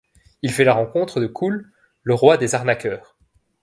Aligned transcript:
Il 0.41 0.51
fait 0.51 0.63
la 0.63 0.73
rencontre 0.73 1.21
de 1.21 1.27
Cool, 1.27 1.71
le 2.01 2.15
roi 2.15 2.37
des 2.37 2.55
arnaqueurs. 2.55 3.15